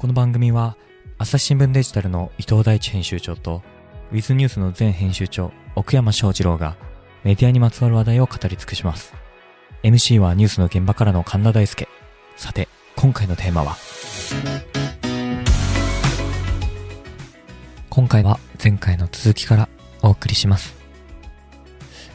[0.00, 0.78] この番組は
[1.18, 3.60] 朝日新聞デジタルの伊藤大地編集長と
[4.10, 6.78] ウィズニュースの前編集長奥山翔二郎が
[7.22, 9.12] メディアにまつわる話題を語り尽くします。
[9.82, 11.86] MC はニュースの現場からの神田大輔
[12.34, 12.66] さて
[12.96, 13.76] 今回のテーマは？
[17.90, 19.68] 今回は前回の続きから
[20.00, 20.79] お送りします。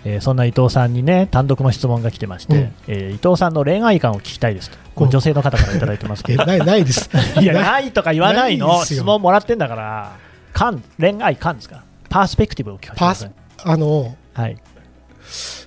[0.06, 2.74] えーそんな伊藤さんにね単独の質問が来てまして、うん。
[2.88, 6.44] えー伊藤さんの恋愛観を聞きたいですとこれ女性の方からいただいてますから。
[6.56, 7.10] えないないです。
[7.42, 7.92] いやない。
[7.92, 8.84] とか言わないの。
[8.86, 10.12] 質問もらってんだから
[10.54, 11.84] 観恋愛観ですか？
[12.10, 13.30] パースペクティブを聞かせてくパースだ
[13.64, 14.58] さいあのはい、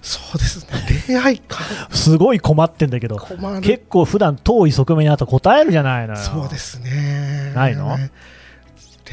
[0.02, 0.72] そうですね。
[1.08, 1.58] 恋愛観。
[1.90, 3.18] すごい困ってんだけど。
[3.62, 6.20] 結構普段遠い側面にあったら答えるじゃないのよ。
[6.20, 7.52] そうですね。
[7.54, 7.88] ないの？
[7.96, 8.08] 恋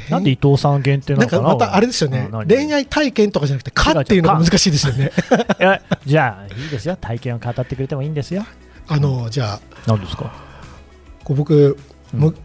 [0.10, 1.42] なんで伊藤さん限定なのかな？
[1.44, 2.30] なんかまたあれですよね。
[2.48, 5.12] 恋愛体験とかじゃなくて、かっていうのが難しいですよね。
[6.06, 6.96] じゃあいいですよ。
[7.00, 8.46] 体験を語ってくれてもいいんですよ。
[8.88, 9.60] あのじゃあ。
[9.88, 10.32] 何ですか？
[11.24, 11.78] こう僕、
[12.14, 12.20] うん。
[12.20, 12.36] む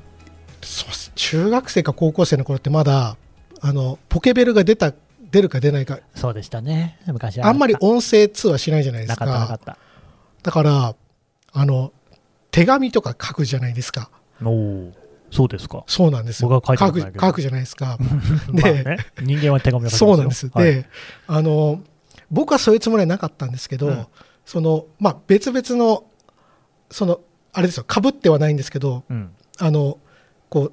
[0.62, 1.12] そうっす。
[1.14, 3.16] 中学生か高校生の頃ってまだ
[3.60, 4.92] あのポケベルが出た
[5.30, 5.98] 出るか出ないか。
[6.14, 6.98] そうでしたね。
[7.06, 7.46] 昔は。
[7.46, 9.76] あんまり音声通話しないじゃないですなかったなかかった。
[10.42, 10.94] だから
[11.52, 11.92] あの
[12.50, 14.10] 手紙とか書くじゃないですか。
[14.42, 14.92] おお
[15.30, 15.84] そうですか。
[15.86, 16.48] そうなんですよ。
[16.48, 17.26] 僕は書いた書くことないけど。
[17.26, 17.98] 書くじゃないですか。
[18.52, 20.64] まあね、人間は手紙を書そうなんです、はい。
[20.64, 20.86] で
[21.26, 21.80] あの
[22.30, 24.06] 僕はそういうつもりはなかったんですけど、うん。
[24.44, 26.04] そのまあ、別々の
[26.90, 27.20] その
[27.52, 27.84] あれですよ。
[27.84, 29.30] かぶってはないんですけどうん。
[29.58, 29.98] あの
[30.48, 30.72] こ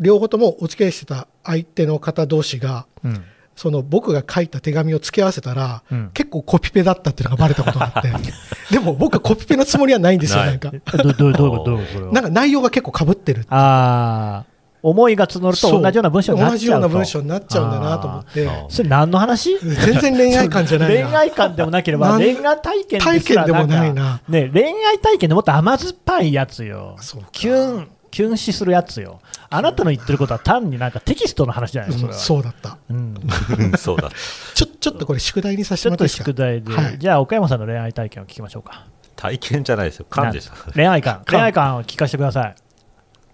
[0.00, 3.24] 両方ともお付き合いしてた相手の方同士がうん
[3.56, 6.10] その僕が書いた手紙を付け合わせたら、うん。
[6.12, 8.12] 結構コピペだったっていうのがバレたことがあって。
[8.70, 10.72] でも僕はコピペのつもりはないんですよなんか。
[12.12, 16.58] なんか内容が結構かぶってるああ思いが募ると同じような文章になっちゃうと。
[16.58, 18.48] 同じような文章になっちゃうんだなと思って。
[18.68, 19.58] それ何の話？
[19.58, 21.06] 全然恋愛感じゃないな。
[21.08, 26.96] 恋愛観でもなければ恋愛体験体験でもないなね恋愛体験でもっと甘酸っぱいやつよ。
[27.32, 29.20] キュンキュン死するやつよ。
[29.50, 32.38] あなたの言ってることは単になんかテキストの話じゃないですかうんそれは。
[32.38, 32.78] そうだった。
[32.90, 33.14] うん。
[33.58, 34.10] う んそうだ。
[34.54, 36.24] ちょちょっとこれ宿題にさせてともらっていいですか？
[36.30, 36.98] 宿題で、はい。
[36.98, 38.86] じゃあ岡山さんの恋愛体験を聞きましょうか。
[39.16, 40.06] 体験じゃないですよ。
[40.08, 40.54] 勘でした。
[40.72, 42.54] 恋愛観観恋愛観を聞かせてください。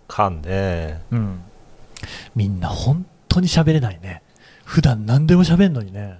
[0.09, 1.03] 勘ね。
[1.11, 1.41] うん。
[2.35, 4.23] みんな本当に喋れないね。
[4.65, 6.19] 普段何でも喋んのにね。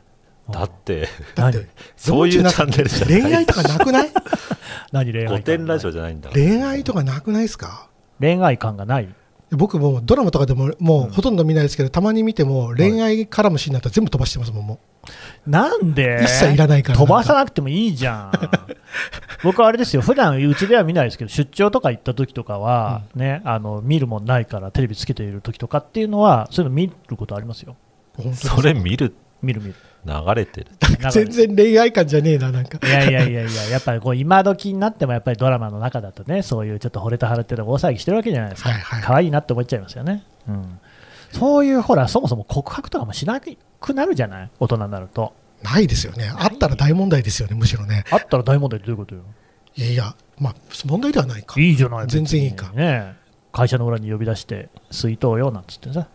[0.51, 1.67] だって、だって何？
[1.97, 3.23] そういうチャンネルじゃない。
[3.23, 4.11] 恋愛とかなくない？
[4.93, 6.31] 何恋愛観古典ラジオじゃないんだ。
[6.31, 7.87] 恋愛とかなくないですか？
[8.21, 9.09] 恋愛観がない。
[9.53, 14.79] 僕もうドラマとかでももうほとんど見ないですけど、たまに見ても恋愛絡むシーンだったら全部飛ばしてますもんも
[15.47, 16.21] なんで？
[16.23, 16.99] 一切いらないから。
[16.99, 18.33] 飛ばさなくてもいいじゃん。
[19.43, 20.03] 僕はあれですよ。
[20.03, 27.75] 普段うちでは見ないですけど出張とか行った時とかは、ねあの見るもんないからテレビつけている時とかっていうのはそういうの見ることありますよ。
[28.19, 29.75] う本当それ見る、見る見る
[30.05, 30.67] 流れてる。
[31.11, 32.79] 全然恋愛感じゃねえななんか。
[32.87, 40.81] いやいやいやいや、やっぱりこう今時になってもやっぱりドラマの中だとね、そういうちょっと惚れた腫れてる大騒ぎしてるわけじゃないですか、はいはい可愛いなって思っちゃいますよね、うん、
[41.33, 45.33] そういうほら、そもそも告白とかもしなくなるじゃない、大人になると。
[45.63, 46.33] ないですよね。
[46.35, 48.05] あったら大問題ですよねむしろね。
[48.11, 49.23] あったら大問題ってどういうことよ、
[49.77, 50.55] いやいやまあ
[50.87, 51.61] 問題ではないか。
[51.61, 52.71] いいじゃない、全然いいか。
[52.73, 53.15] ね、
[53.53, 56.07] 会社の裏に呼び出して、水筒よなんつってさ、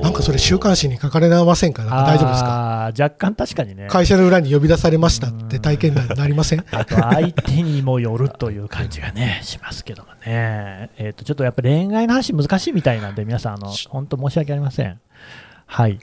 [0.00, 1.82] なんかそれ週刊誌に書かれませんか？
[1.84, 2.92] なんか大丈夫ですか？
[3.02, 6.64] 若干確かにね、会社の裏に呼び出されましたって体験談になりません？
[6.70, 15.00] あと相手にもよるという感じがね、しますけどもね、えー、とちょっとやっぱり恋愛の話、難しいみたいなんで、皆さん、あの本当申し訳ありません。
[15.66, 15.98] はい。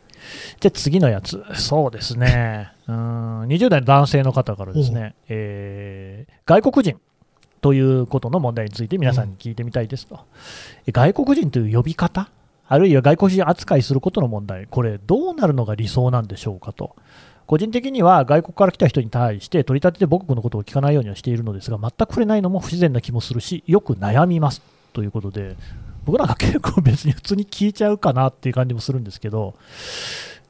[0.59, 6.99] じゃあ次のやつ、そうですね、うーん20代の男性の方からですね、えー外国人
[7.61, 10.19] ということの問題について皆さんに聞いてみたいですと。
[10.85, 12.29] え外国人という呼び方？
[12.67, 16.95] あるいは外国人扱いすることの問題、これ、どうなるのが理想なんでしょうかと。
[17.49, 24.61] 個人的には外国から来た人に対して取り立てて母国のことを聞かないようにはしているのですが全く触れないのも不自然な気もするしよく悩みます
[24.93, 25.55] ということで
[26.05, 29.55] 僕なんか結構別に普通に聞いちゃうかなっていう感じもするんですけど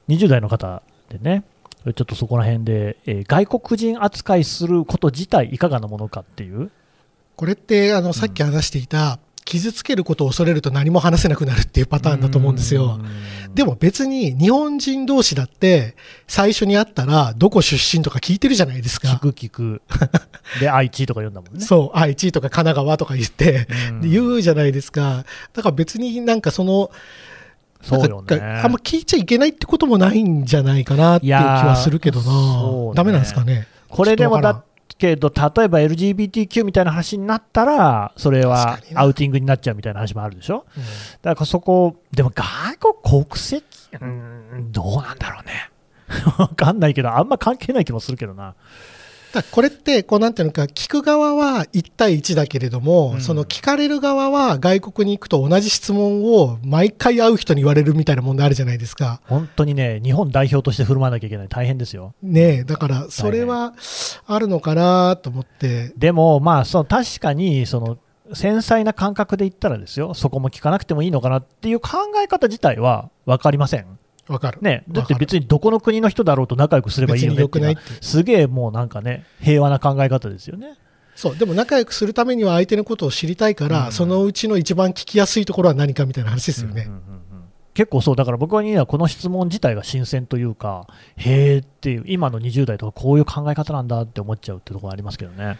[0.10, 1.46] 20代の方でね
[1.86, 6.70] ちょっとそこら辺で、えー外国人扱いすること自体いかがなものかっていう
[7.40, 13.00] これってあのさっき話していた、傷つけることを恐れると何も話せなくなるっていうパターンだと思うんですよ。
[13.54, 15.96] でも別に日本人同士だって
[16.28, 19.20] 最初に会ったらどこ出身とか聞いてるじゃないです聞か。
[19.20, 19.82] く聞く
[20.60, 23.68] で 愛知とか読んだもんねそう、愛知とか神奈川とか言って、
[24.02, 25.24] うん言うじゃないですか。
[25.54, 26.92] だから別になんかその、
[27.82, 32.94] そうよねあんま聞いちゃいけないってこともないんじゃないかなっていう気はするけどいやーそうねな。
[32.96, 33.68] ダメなんですかね？
[33.88, 34.64] これでもちょっ
[35.00, 40.66] けど、例えば LGBTQ みたいな話になったら、それはアウティングになっちゃうみたいな話もあるでしょ？
[40.78, 40.84] うん
[41.22, 43.64] だからそこ、でも外国国籍、
[43.94, 44.06] うー
[44.58, 45.72] ん、どうなんだろうね。
[46.38, 48.56] わかんないけど、あんま関係ない気もするけどな。
[49.52, 59.22] これって、こうなんていうのか、聞く側は1対1だけれども、うんその聞かれる側は外国に行くと同じ質問を毎回会う人に言われるみたいな問題あるじゃないですか。
[59.28, 62.14] 本当にね、日本代表として振る舞わなきゃいけない、大変ですよ。
[62.24, 63.74] ねえ、だからそれは
[64.26, 67.98] あるのかなと思って、でも、まあ、その確かにその
[68.34, 73.99] 繊細な感覚で言ったらですよ、そこも聞かなくてもいいのかなっていう考え方自体は分かりません。
[74.30, 74.60] わかる。
[74.62, 80.78] ね、だって別にどこの国の人だろうと仲良くすればいいよねっていすげえもうなんかね、平和な考え方ですよね。
[81.16, 83.92] そう、でも仲良くするためには相手のことを知りたいから、うん。
[83.92, 86.84] そのうちの一番聞きやすいところは何かみたいな話ですよね。
[86.88, 87.44] うんうんうんうん。
[87.74, 90.88] 結構そう、だから僕ははこの質問自体が新鮮というか、
[91.18, 95.58] へーっていう、今の20代とかこういう考え方なんだって思っちゃうってところありますけどね。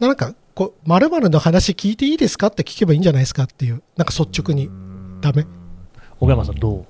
[0.00, 4.68] なんか、こう、〇〇の話聞いていいですかって聞けばいいんじゃないですかっていう、なんか率直に、
[5.20, 5.46] ダメ。
[6.18, 6.84] 小山さんどう？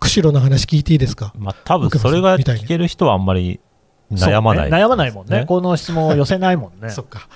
[0.00, 1.32] 釧路の話聞いていいですか？
[1.36, 3.60] まあ多分それが聞ける人はあんまり
[4.12, 5.44] 悩まない、ね悩まないもんね。
[5.46, 6.90] この質問を寄せないもんね。
[6.90, 7.28] そっか。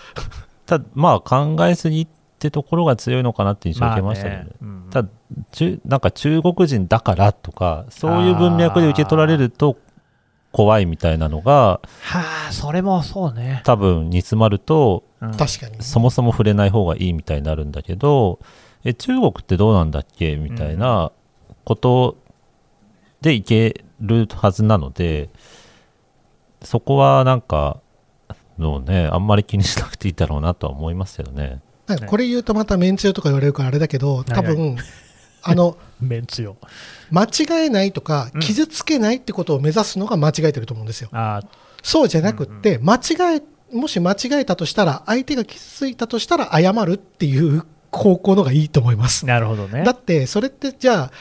[0.66, 4.50] ただまあ考えすぎってところが強いのかなって印象を受けましたけどね。
[4.60, 5.08] まあねうんただ
[5.52, 9.76] 中なんか中国人だからとかそういう文脈で受け取られると
[10.50, 13.62] 怖いみたいなのがはあ、それもそうね。
[13.64, 15.82] 多分煮詰まるとうん確かに。
[15.82, 18.38] そもそも触れない方がいいみたいになるんだけど
[18.84, 21.12] え中国ってどうなんだっけみたいな
[21.64, 22.18] こと
[23.22, 25.30] でいけるはずなので
[26.62, 27.80] そこはなんか
[28.58, 31.60] のねあんまり気にしなくていいだろうなとは思いますけどね。
[31.86, 34.76] なんかこれ言うとまたメンツよとか言われるからあれだけど、多はい分、
[35.42, 36.56] あの、 メンツよ。
[37.10, 41.08] 間違えないとかうん、傷つけないってことを目指すのが間違えてると思うんですよ。
[41.12, 41.42] あ
[41.82, 49.26] そうじゃなくって、間違え、もし間違えたとしたら、相手が傷ついたとしたら謝るっていう方向のがいいと思います。
[49.26, 49.82] なるほどね。
[49.82, 51.12] だって、それってじゃあ、こ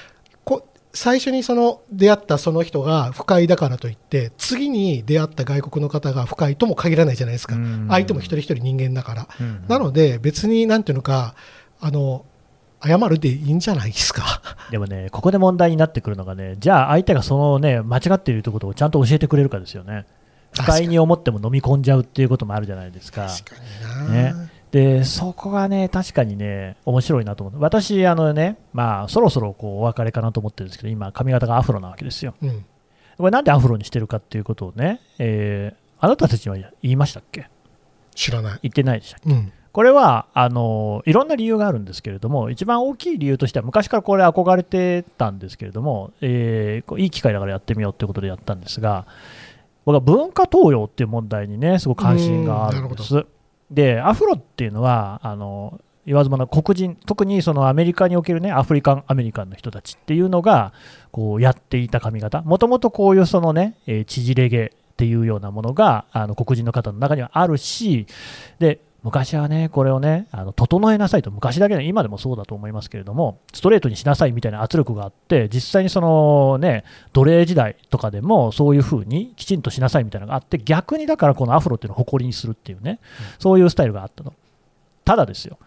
[0.94, 7.88] 最初にその出会ったその人が不快だからといって、次に出会った外国の方が不快とも限らないじゃないですかうん。
[7.90, 9.28] 相手も一人一人人間だから。
[9.40, 11.36] うんなので、別になんていうのか、
[11.80, 12.26] あの、
[12.84, 14.42] 謝るでいいんじゃないですか。
[14.72, 20.06] でもね、ここで問題になってくるのがね、じゃあ相手がそのね、間違っているということをちゃんと教えてくれるかですよね。
[20.54, 23.28] 不快に思っても飲み込んじゃうっていうこともあるじゃないですか。
[23.28, 27.62] 確かねで、そこがね、確かにね、面白いなと思う。
[27.62, 32.34] 私、あのね、まあ、そろそろこうお別れかなと思ってるんですけど、今、髪型がアフロなわけですよ。
[32.42, 32.66] うん。
[33.18, 37.48] これなんでアフロにしてるかっていうことをね、えーあなたたちには言いましたっけ？
[38.16, 38.60] 知らない。
[38.64, 39.30] 言ってないでしたっけ？
[39.30, 39.54] うん。
[39.72, 49.06] これはあのいろんな理由があるんですけれども、一番大きい理由としては、昔からこれ、憧れてたんですけれども、えーいい機会だからやってみようということでやったんですが、
[49.86, 53.26] 僕は文化東洋っていう問題にね、すごく関心があるんでうんす。
[53.72, 60.74] で、アフロっていうのは、あの言わずもの黒人、特にそのアメリカにおけるね、アフリカンアメリカンの人たちっていうのが、
[61.12, 68.08] こうやっていた髪型、もともとこういうそのね、えー縮れ毛っていうようなものが、あの黒人の方の中にはあるし、
[68.60, 83.00] で昔はね、これをね、あの整えなさいと、昔だけで、今でもそうだと思いますけれども、ストレートにしなさいみたいな圧力があって、実際にそのね、奴隷時代とかでも、そういうふうにきちんとしなさいみたいなのがあって、逆にだからこのアフロっていうのを誇りにするっていうね、
[83.40, 84.34] そういうスタイルがあったの。
[85.04, 85.58] ただですよ、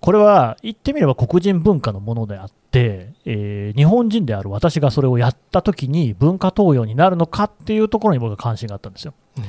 [0.00, 9.12] これは言ってみれば黒人文化のものであって、えー日本人である私がそれをやったときに文化東洋になるのかっていうところに僕は関心があったんですよ。
[9.36, 9.44] うん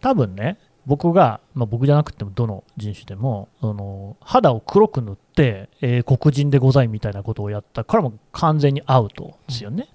[0.00, 9.88] 多分ね、僕が、まあ、僕じゃなくてもどの人種でも、その肌を黒く塗って、えー黒人でございみたいなことをやったからもう完全にアウトですよね、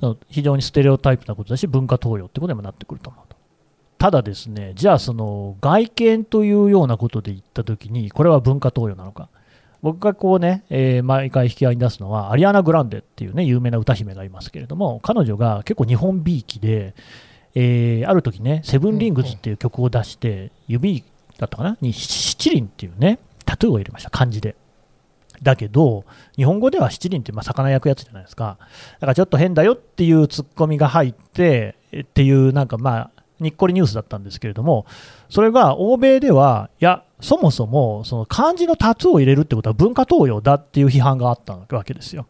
[0.00, 3.36] その非常にステレオタイプなことだし、文化東洋ってことにもなってくると思うと。
[3.98, 9.28] ただですね、じゃあその外見というようなことで言ったときに、これは文化東洋なのか。
[9.82, 16.94] 僕がこうね、えー毎回引き合いに出すのは、アリアナ・グランデっていうね、有名な歌姫がいますけれども、彼女が結構日本びいきで、
[17.54, 21.04] えーある時ね、セブンリングズっていう曲を出して、指
[21.38, 21.76] だったかな？
[21.80, 24.54] に七輪っていうね、タトゥーを入れました、漢字で。
[25.42, 26.04] だけど、
[26.36, 28.58] 日本語では七輪ってまあ魚焼くやつじゃないですか。
[28.60, 34.86] だからちょっと変だよっていうツッコミが入って、えっていうなんかまあ、にっこりニュースだったんですけれども、
[35.28, 42.26] それが欧米では、いや、そもそもその漢字のタトゥーを入れるってことは文化東洋だっていう批判があったわけですよ。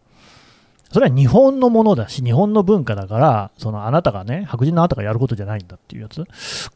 [0.92, 6.24] それは日本のものだし、日本の文化だから、そのあなたがね、白人のあなたがやることじゃないんだっていうやつ。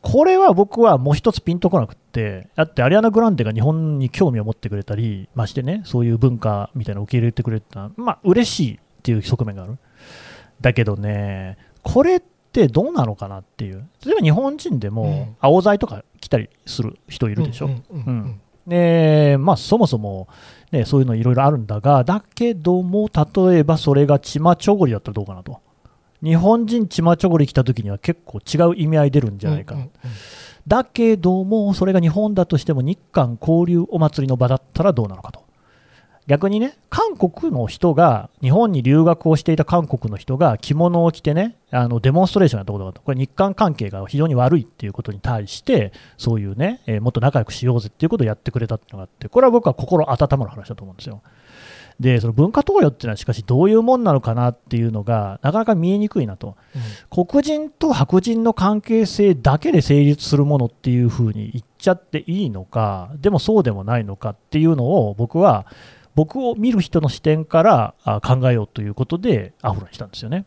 [0.01, 9.79] これは僕はもう一つピンとこなくって、だってアリアナ・グランデが日本に興味を持ってくれたり、ましてね、そういう文化みたいなのを受け入れてくれたまあ嬉しいっていう側面がある。
[10.61, 12.21] だけどね、これっ
[12.53, 13.87] てどうなのかなっていう。
[14.05, 17.67] 例えば日本人でうんも、青材とか来たりする人いるでしょ？
[17.67, 20.29] うんうんうんうんで、まあ、そもそも、
[20.73, 25.61] ね、そういうのいろいろあるんだが、だけども、例えばそれがチマチョゴリだったらどうかなと。
[26.23, 29.83] 日本人チマチョゴリ来た時には結構違う意味合い出るんじゃないかな。
[29.83, 29.91] うんうん
[30.67, 35.46] だけども、それが日本だとしても日韓交流お祭りの場だったらどうなのかと。
[36.27, 51.23] 逆にね、韓国の人が、日本に留学をしていた韓国の人が着物を着てね、あのデモンストレーションやったことがあった、これ、日韓関係が非常に悪いっていうことに対して、そういうね、えー、もっと仲良くしようぜっていうことをやってくれたっていうのがあって、これは僕は心温まる話だと思うんですよ。
[52.01, 56.57] でその文化投与っていうのはしかしどういうもんなのかなっていうのがなかなか見えにくいなと、
[57.15, 65.67] うん、黒人と白人の関係性だけで成立するものっていうふうに言っちゃっていいのかでもそうでもないのかっていうのを僕は
[66.17, 67.95] 僕を見る人の視点から
[68.25, 70.47] 考えようということでアフロにしたんですよね。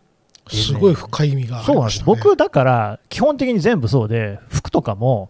[0.49, 5.29] すごい深い意味がありました、ね、僕だから基本的に全部そうで服とかも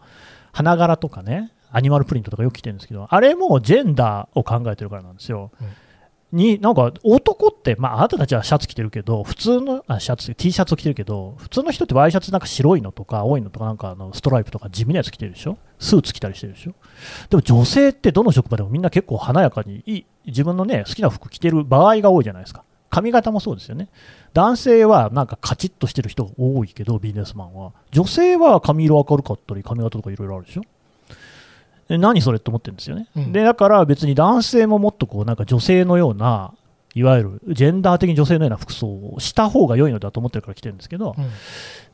[0.53, 5.51] 花柄とかねアニマルプリントとかよく着てるんですけどあれもジェンダーを考えてるからなんですよ。
[5.62, 5.67] うん
[6.32, 16.74] になんか男って、まあ、あなたたちはシャツ着てるけど、普通のあシャツ、T シャツ着てるけど、普通の人ってワイシャツなんか白いのとか青いのとか、なんかあのストライプとか地味なやつ着てるでしょ、スーツ着たりしてるでしょ、
[17.30, 23.90] でも女性ってどの職場でもみんな結構華やかにいい、自分のね好きな服着てる場合が多いじゃないですか、髪型もそうですよね、
[24.34, 30.62] 男性はなんかカチッとしてる人が多いけど、ビジネスマンは、女性は髪色明るかったり、髪型とかいろいろあるでしょ？
[31.98, 36.53] 何それって思ってるんですよね、うん、でだから別に男性ももっとこうなんか女性のような
[36.96, 41.29] いわゆるジェンダー的に女性のような服装をした方が良いのだと思ってるから来てるんですけど、うん、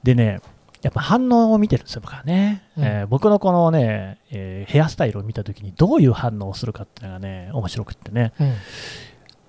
[0.04, 0.40] でね、
[0.82, 2.64] やっぱ反応を見てるんですよ、僕はね。
[2.78, 8.34] うん、えー、僕のこのね、えー、ヘアスタイルを見たときにどういう反応をするかっていうのがね、面白くってね。
[8.40, 8.54] うん、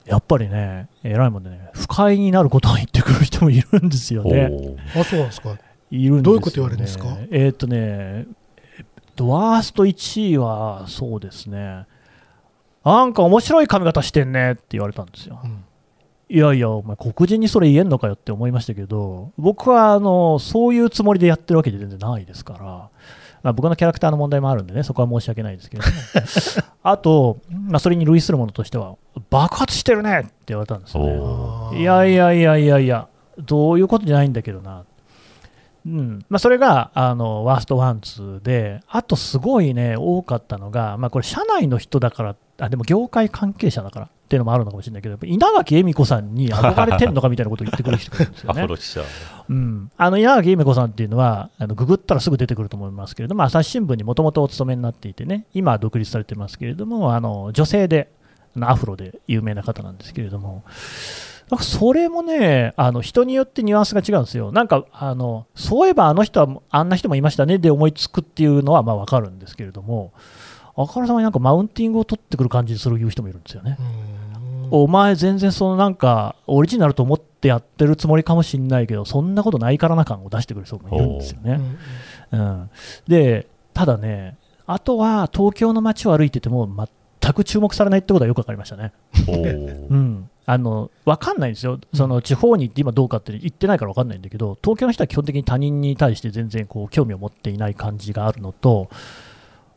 [0.07, 4.51] やっぱりね、えらいもんでね、不快になることを言ってくる人もいるんですよね。
[4.97, 5.51] あ、そうなんですか。
[5.51, 7.07] いるんですよ、ね、どういうこと言われるんですか？
[7.31, 8.27] えー、っとね、
[9.25, 11.87] ワースト1位はそうですね、
[12.85, 15.41] なんか面白い髪型してんねって言われたんですよ。
[15.43, 15.65] うん、
[16.29, 22.91] いやいや、お前、黒人にそれ言えんのかよって思いましたけど、僕はあのそういうつもりでやってるわけで全然ないですから、
[23.43, 25.89] まあ、僕のキャラクターの問題もあるんでね、そこは申し訳ないですけども、
[26.83, 28.97] あと、まあ、それに類するものとしては、
[29.31, 31.81] 爆発してるねって言われたんですよね。
[31.81, 33.09] いやいやいやいやいや、
[33.39, 34.85] どういうことじゃないんだけどな。
[35.87, 48.63] うんまあ、それがあのワーストワンツーで、あとすごいね、多かったのが、まあ、これ、社内の人だからあでも業界関係者だからっていうのもあるのかもしれないけど、稲垣恵美子さんに憧れてんのかみたいなことを言ってくる人がいるんですよね。
[49.49, 58.11] うん、あの稲垣恵美子さんっていうのは、あのググったらすぐ出てくると思いますけれども、朝日新聞にもともとお勤めになっていてね、今は独立されてますけれども、あの女性で、
[58.59, 60.65] アフロで有名な方なんですけれども、
[61.51, 64.51] なんかそれもね、あの人によってニュアンスが違うんですよ。
[64.51, 70.13] なんかあの、そういえばあの人はあんな人もいましたねで思いつくっていうのはまあ分かるんですけれども、
[70.77, 73.79] あからさまになんかマウンティングを取ってくる感じする言う人もいるんですよね。
[74.71, 81.61] お前全然そのなんかオリジナルと思ってやってるつもりかもしれないけどそんなことないからな感を出してくる人もいるんですよね。
[82.33, 82.71] うん、
[83.07, 84.37] でただね
[84.67, 86.69] あとは東京の街を歩いてても
[87.23, 88.93] 全く注目されないってことはよく分かりましたね。
[89.29, 98.89] うん、あの分かんないんですよ、その地方に行って今どうかって言ってないから分かんないんだけど、東京の人は基本的に他人に対して全然こう興味を持っていない感じがあるのと、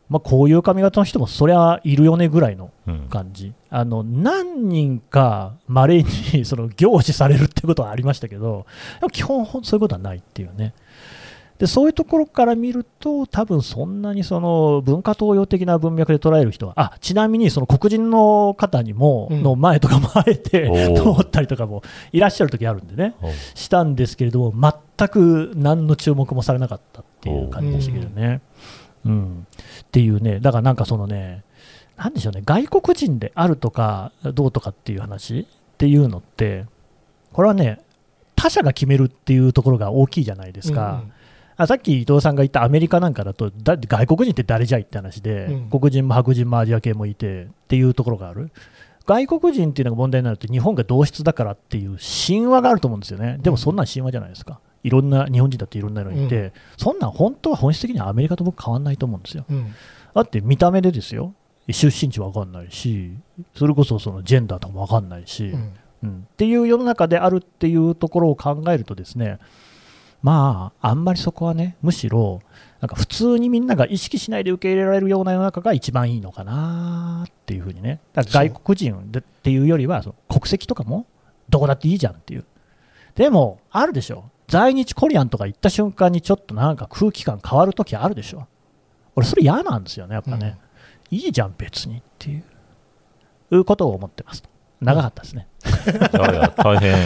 [0.08, 2.70] まあ、こういう髪型の人もそりゃいるよねぐらいの
[3.10, 8.66] 感じ、うん、あの何人かまれにその凝視されるってことはありましたけど、
[9.12, 10.74] 基本、そういうことはないっていうね。
[11.60, 23.14] でそういうところから見ると、多分そんなにその文化東洋的な文脈で捉える人は、あちなみにその黒人の方にも、の前とかもあえて通ったりとかもいらっしゃる時あるんでね、
[23.54, 28.40] したんですけれども、全く何の注目もされなかったっていう感じでしたけどね。
[29.04, 29.46] うん、
[29.82, 31.44] っていうね、だからなんかそのね、
[31.98, 35.44] なんでしょうね、外国人であるとかどうとかっていう話っ
[35.76, 36.64] ていうのって、
[37.34, 37.80] これはね、
[38.34, 41.02] 他者が決めるっていうところが大きいじゃないですか。
[41.04, 41.12] うん
[41.60, 48.50] あさっき伊藤さんが言ったアメリカなんかだとだ外国人って誰じゃいって話で、うん、黒人も白人もアジア系もいてっていうところがある。
[49.06, 53.38] 外国人っていうのが問題になると日本が同質だからっていう神話があると思うんですよね。
[53.42, 59.44] でもそんな神話じゃないですか、いろんな日本人だっていろんなのいて、うん、そんなん本当は本質的にはアメリカと僕変わんないと思うんですよ。
[59.50, 59.74] うん、
[60.14, 61.34] だって見た目でですよ、
[61.68, 63.12] 出身地わかんないし、
[63.54, 65.72] それこそそのジェンダーとかもわかんないし、うん、
[66.04, 69.38] うん、っていう世の中であるっていうところを考えるとですね、
[70.22, 72.42] まあ、あんまりそこはね、むしろ、
[72.80, 81.06] なんか普通にみんなが意識しないで受け入れられるような世の中が一番いいのかなっていうふうにね、だから外国人っていうよりは、その国籍とかも
[81.48, 82.44] どこだっていいじゃんっていう。
[83.14, 84.24] でも、あるでしょ。
[84.48, 88.46] 在日コリアンとか行った瞬間にちょっとなんか空気感変わるときあるでしょ。
[89.14, 90.58] 俺、それ嫌なんですよね、やっぱね。
[91.12, 92.44] うん、いいじゃん、別にっていう、
[93.52, 94.42] いうことを思ってます。
[94.80, 95.46] 長かったですね。
[96.14, 96.96] い やいや、大変。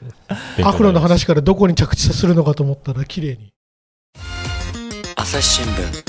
[0.64, 3.52] アフロの話からどこに着地するのかと思ったら、綺麗に。
[5.16, 6.04] 朝朝日新聞。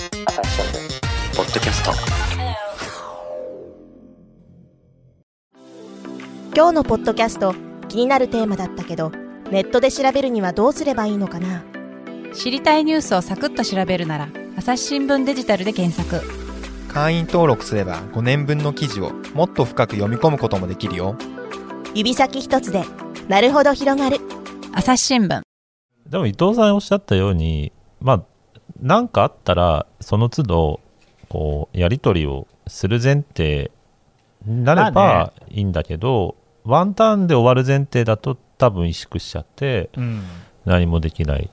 [1.35, 1.91] ポッドキャスト。
[6.55, 7.55] 今日のポッドキャスト
[7.87, 9.11] 気になるテーマだったけど
[9.51, 11.63] ネットで調べるにはどうすればいいのかな。
[12.33, 16.25] 知りたいニュースをサクッと調べるなら朝日新聞デジタルで検索。
[16.87, 21.15] 会員登録すれば5年分の記事をもっと深く読み込むこともできるよ。
[21.93, 22.83] 指先一つで
[23.31, 24.17] なるほど広がる。
[24.73, 25.41] 朝日新聞。
[26.05, 27.71] でも伊藤さんおっしゃったように
[28.01, 28.23] まあ
[28.81, 30.81] 何かあったらその都度
[31.29, 33.71] こうやり取りをする前提
[34.45, 36.35] になれまあばいいんだけど、
[36.65, 40.23] ワンターンで終わる前提だと多分萎縮しちゃってうん。
[40.65, 41.49] 何もできない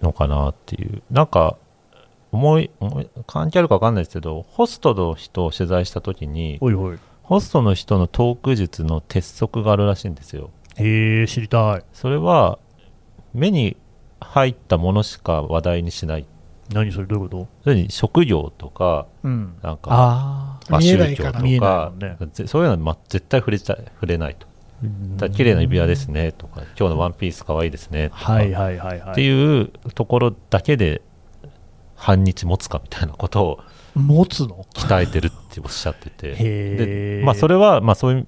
[0.00, 1.02] のかなっていう。
[1.10, 1.58] なんか
[2.30, 6.98] 思い思い関係あるか分かんないですけどホストの人を取材した時においおい。
[7.22, 11.84] ホストの人のトーク術の鉄則があるらしいんですよへえ知りたい。
[11.92, 12.58] それは
[13.34, 13.76] 目に
[14.20, 16.26] 入ったものしか話題にしない。
[16.72, 19.54] 何それどういうこそれに職業とかとうん。
[19.62, 22.16] なんかあ宗教といかね。
[22.32, 24.46] ぜそういうのはま絶対触れちゃ触れないと。
[25.16, 29.12] だ綺麗な指輪ですねとか今日のワンピースかわいいですねとか、はいはいはいはい。
[29.12, 31.02] っていうところだけで
[31.94, 33.60] 半日持つかみたいなことを
[33.94, 34.66] 持つの？
[34.74, 36.34] 鍛えてるっておっしゃってて。
[36.34, 38.26] で、まあ、それはまあそういう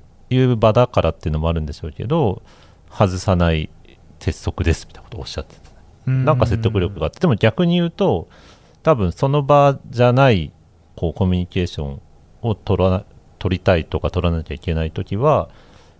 [0.57, 2.43] 場だからっていうのもあるんでしょうけど
[2.91, 3.71] 外さない
[4.19, 5.61] 鉄則ですみたいなことをおっしゃってて
[6.07, 7.21] なんか説得力があって。
[7.21, 8.29] でも逆に言うと
[8.83, 10.53] 多分その場じゃない
[10.97, 12.03] こうコミュニケーション
[12.43, 13.05] を取らな
[13.39, 15.49] 取りたいとか取らなきゃいけない時は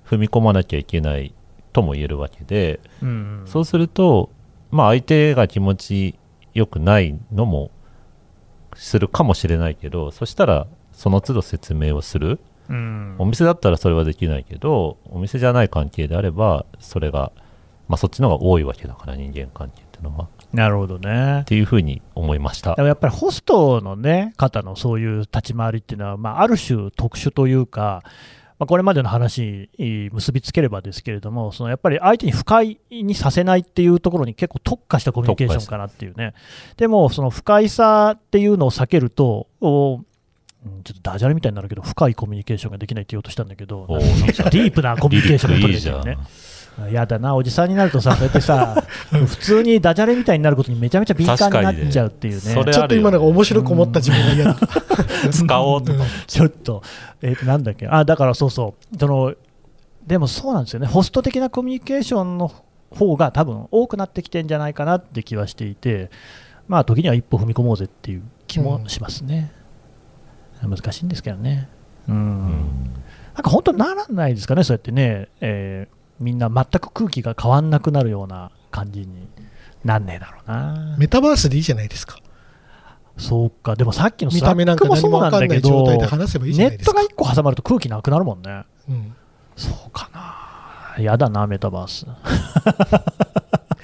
[0.07, 1.35] 踏み込まなきゃいけない
[1.73, 4.31] とも言えるわけで、うんそうすると、
[4.71, 6.19] まあ、相手が気持ち
[6.55, 7.71] よくないのも
[8.75, 13.17] するかもしれないけどそしたらその都度説明をするうん。
[13.19, 17.33] お店だったらそれはできないけどお店じゃない関係であればそれが、
[17.89, 20.29] まあ、そっちの方が多いわけだから人間関係っていうのは。
[20.53, 21.41] なるほどね。
[21.41, 22.75] っていうふうに思いました。
[22.77, 28.03] でもやっぱりホストの、ね、方のそういう立ち回りっていうのは、まあ、ある種特殊というか、
[28.59, 36.35] まあ、これまでの話に結びつければですけれども、そのやっぱり相手に不快にさせないっていうところに結構特化したコミュニケーションかなっていうね、
[36.77, 40.01] でもその不快さっていうのを避けると、お
[40.67, 46.19] うんちょっとダジャレみたいになるけど、深いコミュニケーションができないって言おうとしたんだけど、ディープなコミュニケーションが取れていういいね
[46.89, 46.93] じ。
[46.93, 52.55] やだな、おじさんになるとさ、そうやってさ、 普通にダジャレみたいになることにめちゃめちゃ敏感になっちゃうっていうね。
[52.55, 54.57] ねちょっと今のが面白く思った自分が嫌だ。
[55.31, 56.83] 使 おうとかちょっと、
[57.23, 59.35] えーとなんだっけ、あだからそうそう、その
[60.07, 62.51] でもそうなんですよね、ホスト的なコミュニケーションの
[62.91, 66.11] 方が多分多くなってきてんじゃないかなって気はしていて、
[66.69, 69.53] まあ、時には一歩踏み込もうぜっていう気もしますね。
[70.69, 71.69] 難しいんですけどね。
[72.09, 72.95] うんうん
[73.35, 79.27] なんか本当ならないですかね、そうやってね、えーみんな全く空気が変わんなくなるような感じに
[79.85, 80.97] なんねえだろうな。
[80.97, 82.19] メタバースでいいじゃないですか。
[83.19, 88.65] そうか、でもさっきの見た目なんかスラックもそうなんだけどネットが1個挟まると空気なくなるもんね。
[88.89, 89.15] うん
[89.57, 91.03] そうかな。
[91.03, 92.07] やだな、メタバース。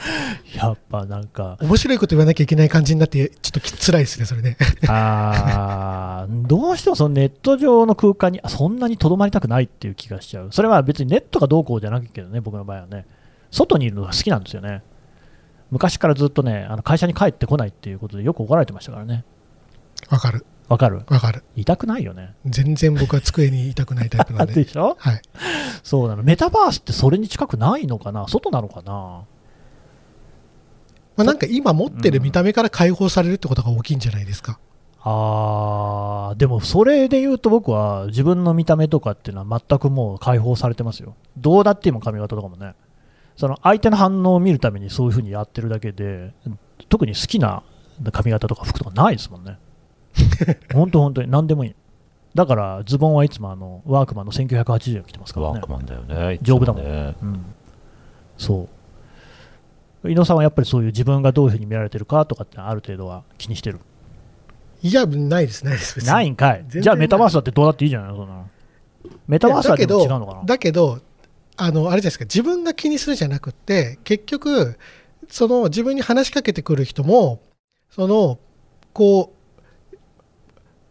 [0.57, 4.57] やっぱなんか、面白いこと言わなきゃいけない感じになって、ちょっとき辛いですね、それね。
[4.89, 10.49] あーどうしてもそのネット上の空間にあそんなにとどまりたくないっていう気がしちゃう。
[10.53, 13.07] それは別にネットがどうこうじゃなくけどね、僕の場合はね。
[13.51, 14.83] 外にいるのが好きなんですよね。
[15.71, 19.25] 昔からずっとね、あの会社に帰ってこないっていうことでよく怒られてましたからね。
[20.09, 21.03] わかる、わかる？
[21.09, 21.43] わかる。
[21.57, 22.35] 痛くないよね。
[22.47, 24.55] 全然僕は机にいたくないタイプなんで。
[24.65, 24.97] でしょ？
[24.99, 25.23] はい。
[25.83, 26.23] そうなの。
[26.23, 28.27] メタバースってそれに近くないのかな？
[28.29, 29.23] 外なのかな？
[31.21, 34.59] まあ、なんか今持ってる見た目から解放されるってことが大きいんじゃないですか。
[35.03, 41.15] あーでもそれで言うと僕は自分の見た目とかっていうのは全くもう解放されてますよ。
[41.37, 42.75] どうだって今髪型とかもね。
[43.37, 46.33] その相手の反応を見るためにそういうふうにやってるだけで、
[46.89, 47.63] 特に好きな
[48.13, 49.59] 髪型とか服とかないですもんね。
[50.75, 51.75] 本当本当に何でもいい。
[52.35, 55.71] だからズボンはいつもあのワークマンの1980円着てますからねワーク。
[55.71, 57.45] マンだよね丈夫だもんねうん、
[58.37, 58.69] そう。
[60.07, 63.81] 伊野さんはやっぱりそういう自分がどういうふうに見られてるかとかってある程度は気にしてる？
[64.83, 66.05] いや、ないです、ないです。
[66.07, 66.65] ないんかい？
[66.69, 68.49] じゃあメタバースだってどうだっていいじゃないのそんなの
[69.27, 71.01] メタバースはでも違うのかなだけど、
[71.57, 74.79] あの、あれじゃないですか、自分が気にするじゃなくって、結局、
[75.29, 77.41] その自分に話しかけてくる人も、
[77.91, 78.39] その、
[78.93, 79.35] こ
[79.93, 79.97] う、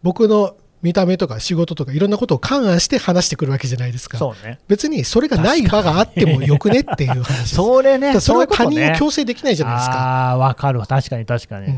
[0.02, 4.16] 僕の見た目とか仕事とかいろんなことを勘案して話してくるわけじゃないですか。
[4.18, 4.58] そうね。
[4.66, 7.54] 別にそれがない場があってもよくねっていう話。
[7.54, 9.94] それね、それは他人を強制できないじゃないですか。
[9.94, 10.86] ああー、わかるわ。
[10.86, 11.66] 確かに確かに。
[11.66, 11.76] ううん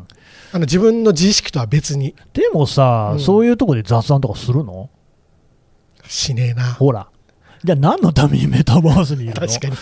[0.00, 0.06] ん。
[0.52, 4.88] あの自分の自意識とは別にでもさ、うんそういうとこで雑談とかするの？
[6.06, 6.72] しねえな。
[6.74, 7.08] ほら。
[7.64, 9.40] じゃあ何のためにメタバースにいるの？
[9.40, 9.72] 確かに。
[9.72, 9.78] ね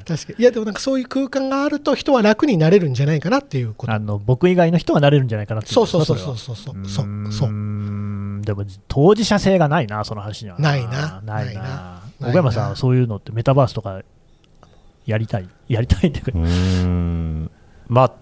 [0.00, 0.02] え。
[0.04, 0.34] 確かに。
[0.40, 3.92] いやでもなんかそういう空間があると人は楽になれるんじゃないかなっていうこと。
[3.92, 6.56] あの僕以外の人はなれるんじゃないかなっていそうそうそうそうそう。
[6.56, 7.04] そううそう。
[7.06, 7.32] ーん。
[7.32, 10.58] そうでも当事者性がないなその話には。
[10.58, 11.22] ないな。
[11.24, 11.52] ないな。
[11.52, 12.02] ないな。
[12.20, 14.02] 岡山さんはそういうのってメタバースとか
[15.06, 15.48] やりたい？
[15.68, 16.40] やりたいんだけど。
[16.40, 16.46] うー
[16.84, 17.50] ん。
[17.86, 18.12] まあ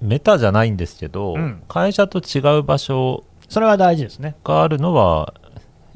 [0.00, 1.62] メタじゃないんですけど、うん。
[1.68, 4.36] 会社と違う場所それは大事ですね。
[4.42, 5.34] があるのは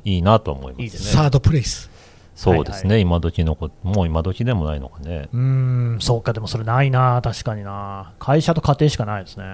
[0.06, 0.84] いいなと思いますね。
[0.84, 1.90] いいですサードプレイス。
[2.36, 5.28] そうですね、はい今時の子もう今時でもないのかね。
[5.32, 5.40] うー
[5.96, 7.20] んそうかでもそれないな。
[7.22, 8.12] 確かにな。
[8.18, 9.44] 会社と家庭しかないですね。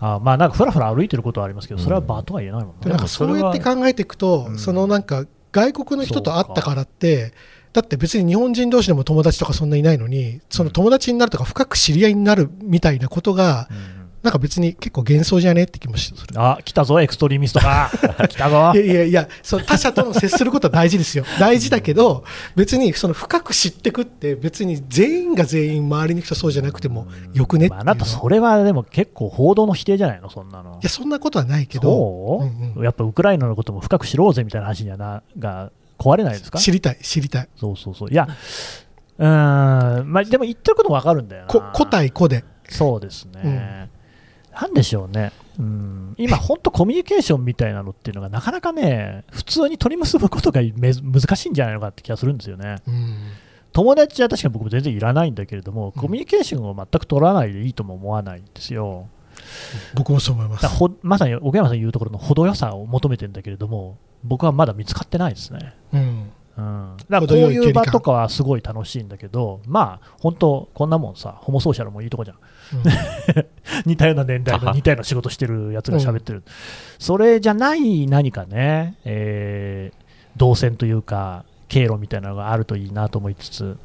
[0.00, 2.76] あまあなんかふらふら歩いてることはありますけどそれは場とは言えないもんね。
[2.84, 4.58] でなんかそうやって考えていくと、うん。
[4.58, 7.32] そのなんか外国の人と会ったからって
[7.72, 13.97] だって別に日本人同士でも友達とかそんないないのにその友達になるとか深く知り合いになるみたいなことがうん
[14.28, 15.62] なんか別に結構幻想じゃね？
[15.62, 16.16] って気もする。
[16.36, 17.90] あ来たぞエクストリミストが。
[18.28, 18.72] 来たぞ。
[18.74, 21.24] いやいやいや、そう他者との接することは大事ですよ。
[21.40, 30.72] 大事だけど、別にその深く知ってくって、別に全員が全員周りの人そうじゃなくてもよくねああなたそれはでも結構報道の否定じゃないのそんなの。
[30.74, 32.84] いや、そんなことはないけど、そう、うんうん。
[32.84, 36.58] やっぱウクライナのことも深く知ろうぜみたいな話にはなが壊れないですか？
[36.58, 37.48] 知りたい、知りたい。
[37.56, 38.10] そうそうそう。
[38.10, 38.28] いや
[39.18, 41.48] うーんまあでも言ってることも分かるんだよな。
[41.48, 42.44] こ個対個で。
[42.70, 43.88] そうですね、
[44.60, 52.76] なんでしょうね、うん、今、本当、コミュニケーションみたいなのっていうのが、なかなかね、普通に取り結ぶことがめ難しいんじゃないのかって気がするんですよね。
[52.86, 53.14] うん
[53.70, 59.08] 友達は確かに僕も全然いらないんだけれども、コミュニケーションを全く取らないでいいとも思わないんですよ。
[59.94, 60.66] 僕もそう思います
[61.02, 65.74] まさに奥山さん言うところの程よさを求めてるんだけれども、僕はまだ見つかってないですね。
[65.92, 72.36] うんうん、だからこういいう場とかはすごい楽しいんだけど、まあ、本当、こんなもんさ、ホモソーシャルもいいとこじゃん。
[73.86, 76.42] 似たような年代の似たような仕事してるやつが喋ってる、
[76.98, 83.76] それじゃない何かね、えー動線というか、経路みたいなのがあるといいなと思いつつ、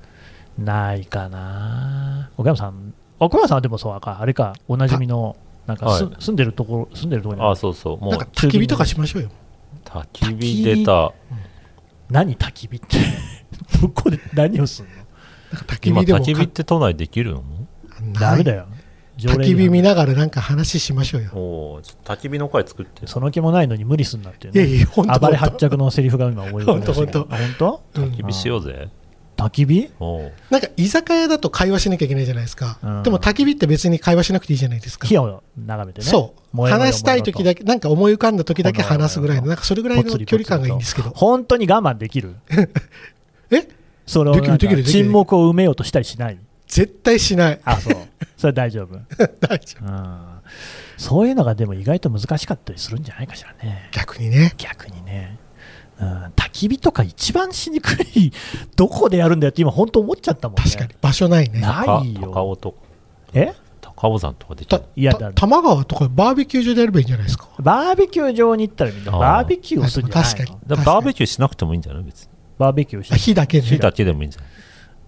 [0.60, 6.16] ないかな、岡山さん、岡山さんはでもそうか、あれか、おなじみの、なんかす、はい。
[6.20, 7.48] 住んでるところ、住んでるところに。
[7.48, 7.98] ああそうそう。
[8.00, 9.30] もうなんか焚き火とかしましょうよ。
[9.86, 11.12] 焚き火出た。
[12.12, 12.98] 何、焚き火って、
[13.82, 14.96] どこで何をするの？
[14.98, 15.06] なん
[15.66, 17.44] か焚き今火焚き火って都内できるの？
[18.12, 18.68] ダメだよ。
[19.18, 21.30] 焚き火見ながらなんか話しましょうよ。
[21.34, 24.72] お焚き火の会作ってその気もないのに無理すんなっていういやね。
[24.76, 27.84] いや本当暴れ発着のセリフが今思い浮かびました本当。
[27.96, 28.04] うん。
[28.06, 28.90] 焚き火しようぜ。
[29.38, 29.90] 焚き火？
[30.00, 32.80] おおなんか居酒屋だと会話しなきゃいけないじゃないですか。
[32.82, 33.04] うん。
[33.04, 35.08] でも焚き火って別に会話しなくていいじゃないですか。
[35.08, 36.08] 火を眺めてね。
[36.08, 36.62] そう。
[36.68, 41.12] 話したい時だけ、なんか思い浮かんだ時だけ話すぐらいの、なんかそれぐらいの距離感がいいんですけど。
[41.12, 42.36] 本当に我慢できる。
[43.52, 43.68] え？
[44.06, 45.04] そのできるなんかできるできる。
[45.04, 46.38] 沈黙を埋めようとしたりしない？
[46.74, 47.60] 絶対しない。
[47.64, 47.96] あ、そう。
[48.38, 48.98] それ大丈夫。
[49.48, 50.20] 大丈夫うん
[50.98, 53.90] そういうのがでも意外と難しかったりするんじゃないかしらね。
[53.92, 54.54] 逆にね。
[54.58, 55.38] 逆にね。
[56.00, 58.32] うん、焚き火とか一番しにくい、
[58.76, 60.64] どこでやるんだよって今、本当思っちゃったもんね。
[60.64, 60.96] 確かに。
[61.02, 61.62] 場所ないね。
[61.62, 62.22] ないよ。
[62.32, 62.76] 高尾と
[63.34, 63.54] え？
[63.82, 67.48] 高尾山とかできたるいやだた多摩川とかバーベキュー場でやればいいんじゃないですか？
[67.60, 70.38] バーベキュー場に行ったらみんなバーベキューをするんじゃないの？
[70.38, 72.04] 確かにバーベキューしなくてもいいんじゃない？
[72.04, 73.68] 別にバーベキューしてあ火だけで。
[73.68, 74.50] 火だけでもいいんじゃない？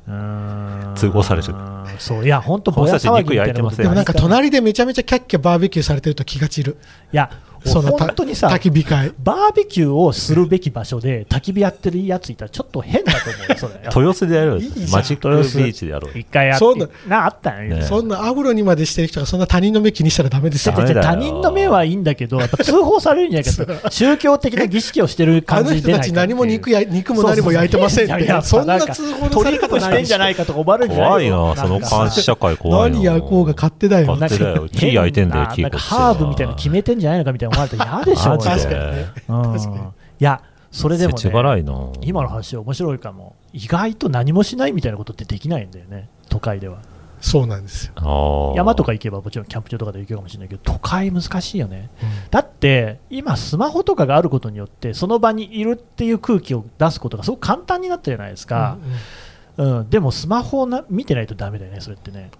[0.06, 1.54] 通報される
[1.98, 6.78] そういや本当ぼや騒ぎみたいなこと肉焼いてませんでもなんか隣でめちゃめちゃキャッキャバーベキューされてると気が散る。
[7.12, 7.32] いや
[7.66, 9.14] そのた本当にさ焚き火会。
[9.24, 13.74] バーベキューをするべき場所で焚き火やってるやついたらちょっと変だと思うよそれ。
[13.86, 14.70] 豊洲でやろうよ。
[14.92, 16.18] マジックビーチでやろうよ。
[16.20, 16.88] 一回やっそうだ。
[16.88, 20.74] てなあったよねねそんなアフロにまでしてる人がそんな他人の目気にしたらダメですよ。
[20.76, 28.26] 他人の目はいいんだけど、やっぱ通報されるんじゃないかと、宗教的な儀式をしてるあの感じで人たち何も肉や肉も何も焼いてませんって。
[28.26, 32.96] そうそうそうそんな通報のさ取りれ方ない込してんじゃないかとか思われるんじゃな怖いいのなその監視社会怖いな。
[32.96, 34.16] 何焼こうが勝手だよ。
[34.16, 34.68] 勝手だよ。
[34.68, 39.56] 木焼いてんだよ木ハーブみたいなの決めてんじゃないのかみたいな思われたら嫌でしょ確かでにねうん。
[40.20, 41.32] いやそれでもね
[42.02, 43.36] 今の話面白いかも。
[43.54, 46.10] 意外と何もしないみたいなことってできないんだよね。
[46.30, 46.80] 都会では。
[47.22, 48.54] そうなんですよ。
[48.58, 51.90] 山とか行けばもちろんキャンプ場とかで行けるかもしれないけど都会難しいよね。
[52.30, 58.78] だって今スマホとかがあることによってその場にいるっていう空気を出すことがすごく簡単になったじゃないですか、
[59.56, 59.90] うん。
[59.90, 62.32] でもスマホをな見てないとダメだよねそれってね。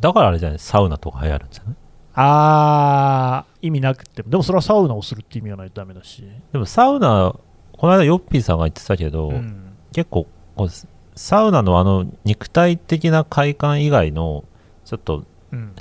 [0.00, 0.58] だからあれじゃない？
[0.60, 1.74] サウナとか流行るんじゃない？
[2.18, 4.30] あー意味なくても。
[4.30, 7.34] でもそれはサウナをするって意味がないとダメだし、でもサウナ
[7.72, 9.76] この間ヨッピーさんが言ってたけど、うん。
[9.92, 10.26] 結構
[10.56, 10.68] こう
[11.14, 14.44] サウナのあの肉体的な快感以外の
[14.84, 15.74] ちょっとうん。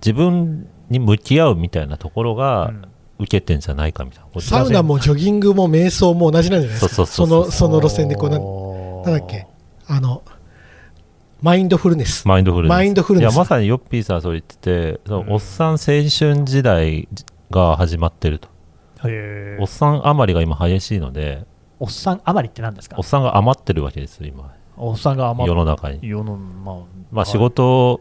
[0.00, 2.88] 自分に向き合うみたいなところうがん。
[3.18, 4.26] 受けてんじゃないかみたいな。
[4.26, 7.06] ことサウナもジョギングも瞑想も同じなんじゃないですか？
[7.06, 8.30] その、その路線でこう
[9.08, 9.46] なんだっけ、
[9.86, 10.22] あの、
[11.42, 12.26] マインドフルネス。
[12.28, 12.70] マインドフルネス。
[12.70, 13.32] マインドフルネス。
[13.32, 15.32] いやまさにヨッピーさんはそう言っててそのうん。
[15.32, 16.08] おっさん青春
[16.44, 17.08] 時代
[17.50, 18.48] が始まってると、
[19.04, 19.60] へー。
[19.60, 21.44] おっさん余りが今激しいので
[21.80, 22.94] おっさん余りって何ですか？
[22.96, 24.54] おっさんが余ってるわけですよ今。
[24.76, 25.98] おっさんが余世るの中に。
[26.08, 26.76] 世のまあ、
[27.10, 28.00] まあ仕事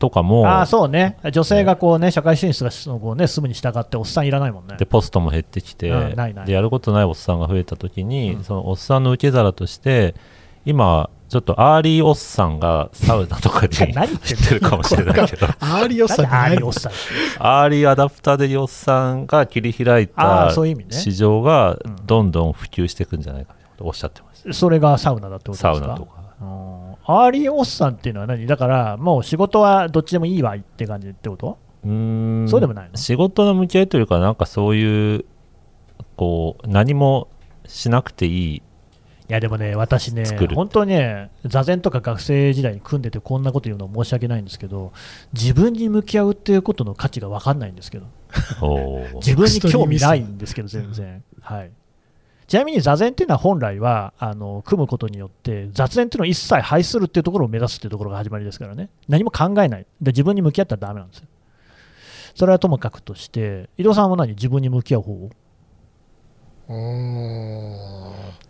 [0.00, 1.18] とかも、ああそうね。
[1.32, 4.76] 女性がこうね社会進出がそのこうね住むに従っておっさんいらないもんね。
[4.76, 6.46] でポストも減ってきて、うんないない。
[6.46, 8.42] でやることないおっさんが増えた時に、うん。
[8.42, 10.16] そのおっさんの受け皿として
[10.64, 15.46] 今ちょっとアーリーおっさんがサウナとかに行 何言ってんってるかもしれないけど。
[15.46, 16.92] アーリーおっさん何って何あーおっさん
[17.38, 20.50] アーリーアダプターでおっさんが切り開いた
[20.90, 21.96] 市場がうん。
[22.06, 25.74] どんどん普及していくんじゃないかとおっしゃってました、それがサウナだってことですか？
[25.74, 26.10] サウナとか。
[26.40, 26.76] うん
[27.08, 28.46] アーリーおっさんっていうのは何？
[28.46, 31.58] だからもう仕事はどっちでもいいわいって感じってこと？
[31.84, 32.48] うーん。
[32.48, 32.96] そうでもないの？
[32.96, 35.24] 仕事の向き合いというかなんかそういう
[36.16, 37.28] こう何も
[37.66, 38.62] しなくていい
[39.28, 44.92] いやでもね、私ね本当ね、座禅とか学生時代に組んでて、こんなこと言うの申し訳ないんですけど、
[45.32, 48.06] 自分に向き合うっていうことの価値が分かんないんですけど、
[49.18, 51.24] 自分に興味ないんですけど、全然。
[51.40, 51.72] はい、
[52.46, 61.26] ちなみに座禅っていうのは本来はあの組むことによって、雑念っていうのを一切排するっていうところを目指すっていうところが始まりですからね、何も考えない、で自分に向き合ったらダメなんですよ。
[62.36, 65.30] それはともかくとして、伊藤さんは何、自分に向き合う方
[66.68, 68.45] うーん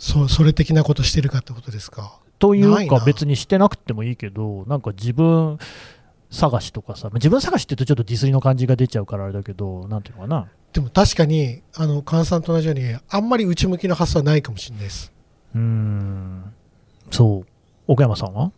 [0.00, 2.18] そうそれ的なことしてるかってことですか？
[2.38, 5.58] というか、別にしてなくてもいいけど、なんか自分
[6.30, 15.12] 探しとかさ、まあ自分探しって言うとちょっとディスりの感じが出ちゃうからあれだけど、なんていうのかな、でも確かにあの菅さんと同じようにあんまり内向きな発想はないかもしれないです。
[15.54, 16.54] うーん、
[17.10, 17.46] そう、
[17.86, 18.52] 奥山さんは？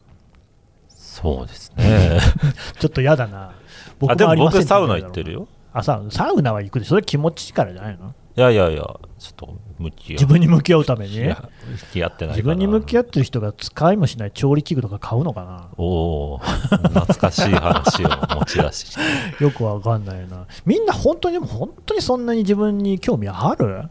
[0.88, 2.20] そうですね。
[2.78, 3.52] ちょっと嫌だな、
[3.98, 5.48] 僕あでもありません僕サウナ行ってるよ。
[5.72, 8.14] あサウサウナは行くでしょ、それ気持ちいいからじゃないの？
[8.34, 8.98] いやいやいやちょ
[9.30, 11.14] っと向き合自分に向き合うために？
[11.16, 15.68] いや向き合ってない自分に向き合っってる人が使いもしない調理器具とか買うのかな？
[15.76, 19.00] おお懐かしい話を持ち出して
[19.44, 20.46] よくわかんないな。
[20.64, 23.88] みんな本当に、でも本当にそんなに自分に興味ある？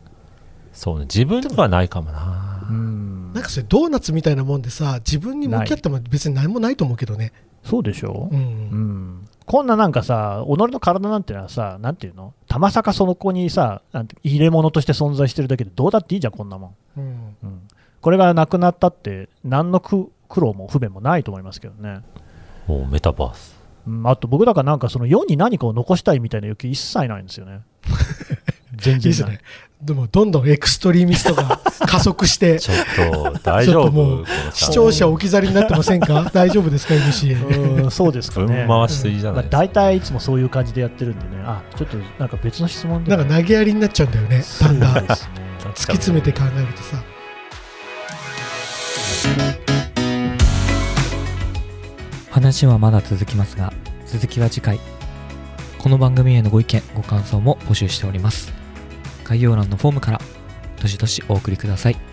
[0.73, 2.65] そうね自分ではないかもな。
[2.69, 3.33] うん。
[3.33, 7.31] なんかそれドーナツみたいなもんでさ自分に向き合っても別に何もないと思うけどね。
[7.63, 8.29] そうでしょ？
[8.31, 16.75] う、うんん、こんななんかさ、己の体なんてのはさ、なんていうの、たまさかその子にさ、なんて入れ物として存在してるだけで、どうだっていいじゃん、こんなもん。
[16.99, 17.61] うんうん、
[17.99, 21.99] これがなくなったって、何の苦苦労も不便もないと思いますけどね。
[22.69, 27.59] おーメタバースうん、あと僕だからなんかその世に何かを残したいみたいな欲求一切ないんですよね。
[28.75, 29.39] 全然ですね。
[29.81, 36.29] でもどんどんエクストリーミストが加速して ちょっと大丈夫ちょっともうこの視聴者置き去りになってませんか？
[36.33, 38.65] 大丈夫ですか？MC うん、そうですかね。
[38.67, 39.57] 分回しすぎじゃまあ、ないですか。
[39.57, 43.15] 大体いつもそういう感じでやってるんでね、あちょっとなんか別の質問で。
[43.15, 45.15] なんか投げやりになっちゃうんだよねだんだん突
[45.73, 47.03] き詰めて考えるとさ。
[52.29, 53.73] 話はまだ続きますが、
[54.07, 54.79] 続きは次回。
[55.77, 58.60] この番組へのご意見、ご感想も募集しております。
[59.23, 60.21] 概要欄のフォームから、
[60.81, 62.10] どしどしお送りください。